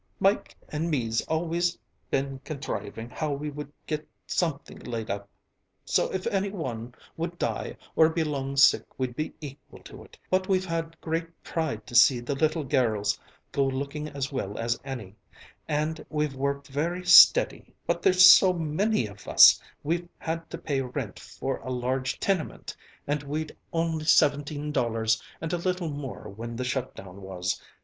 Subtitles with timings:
[0.19, 1.77] "Mike an' me's always
[2.09, 5.29] been conthrivin' how would we get something laid up,
[5.85, 10.17] so if anny one would die or be long sick we'd be equal to it,
[10.31, 13.19] but we've had great pride to see the little gerrls
[13.51, 15.15] go looking as well as anny,
[15.67, 20.81] and we've worked very steady, but there's so manny of us we've had to pay
[20.81, 22.75] rint for a large tenement
[23.05, 27.61] and we'd only seventeen dollars and a little more when the shut down was.